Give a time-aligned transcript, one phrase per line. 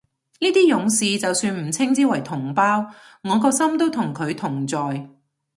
[0.39, 2.87] 呢啲勇士就算唔稱之為同胞，
[3.23, 5.07] 我個心都同佢同在